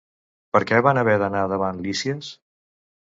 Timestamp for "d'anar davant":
1.23-1.83